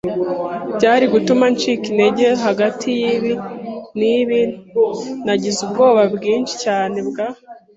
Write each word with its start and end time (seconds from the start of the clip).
byari 0.77 1.05
gutuma 1.13 1.45
ncika 1.53 1.85
intege. 1.91 2.27
Hagati 2.45 2.87
yibi 3.01 3.33
n'ibi, 3.99 4.41
Nagize 5.25 5.59
ubwoba 5.65 6.01
bwinshi 6.15 6.53
cyane 6.63 6.97
bwa 7.09 7.27